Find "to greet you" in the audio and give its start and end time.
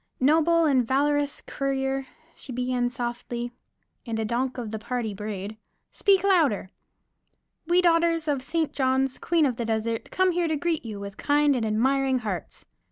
10.33-10.99